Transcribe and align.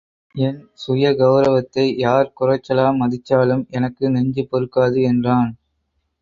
என் 0.35 0.57
சுயகெளரவத்தை 0.83 1.85
யார் 1.97 2.31
குறைச்சலா 2.39 2.87
மதிச்சாலும் 3.01 3.63
எனக்கு 3.71 4.03
நெஞ்சு 4.09 4.45
பொறுக்காது 4.51 4.99
என்றான். 5.03 5.51